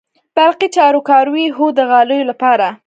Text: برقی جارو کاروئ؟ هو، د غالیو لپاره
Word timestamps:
برقی 0.37 0.67
جارو 0.75 1.01
کاروئ؟ 1.09 1.45
هو، 1.57 1.65
د 1.77 1.79
غالیو 1.91 2.29
لپاره 2.31 2.67